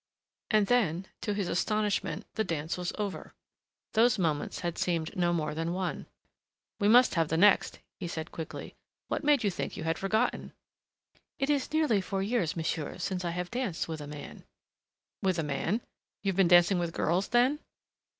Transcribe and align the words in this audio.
And 0.49 0.65
then, 0.65 1.05
to 1.21 1.35
his 1.35 1.47
astonishment, 1.47 2.25
the 2.33 2.43
dance 2.43 2.75
was 2.75 2.91
over. 2.97 3.35
Those 3.93 4.17
moments 4.17 4.61
had 4.61 4.79
seemed 4.79 5.15
no 5.15 5.31
more 5.31 5.53
than 5.53 5.73
one. 5.73 6.07
"We 6.79 6.87
must 6.87 7.13
have 7.13 7.27
the 7.27 7.37
next," 7.37 7.77
he 7.99 8.07
said 8.07 8.31
quickly. 8.31 8.73
"What 9.09 9.23
made 9.23 9.43
you 9.43 9.51
think 9.51 9.77
you 9.77 9.83
had 9.83 9.99
forgotten?" 9.99 10.53
"It 11.37 11.51
is 11.51 11.71
nearly 11.71 12.01
four 12.01 12.23
years, 12.23 12.55
monsieur, 12.55 12.97
since 12.97 13.23
I 13.23 13.43
danced 13.43 13.87
with 13.87 14.01
a 14.01 14.07
man." 14.07 14.43
"With 15.21 15.37
a 15.37 15.43
man? 15.43 15.81
You 16.23 16.31
have 16.31 16.35
been 16.37 16.47
dancing 16.47 16.79
with 16.79 16.93
girls, 16.93 17.27
then?" 17.27 17.59